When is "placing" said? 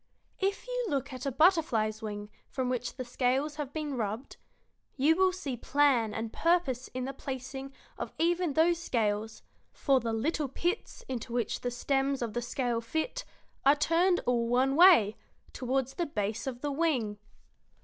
7.13-7.71